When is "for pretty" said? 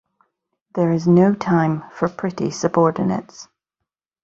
1.91-2.49